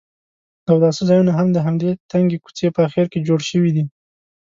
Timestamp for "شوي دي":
3.49-3.83